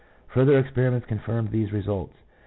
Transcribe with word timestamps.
Further 0.29 0.57
experiments 0.57 1.05
confirmed 1.05 1.51
these 1.51 1.71
results. 1.71 2.15